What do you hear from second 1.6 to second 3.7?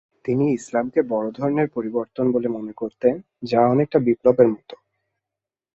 পরিবর্তন বলে মনে করতেন, যা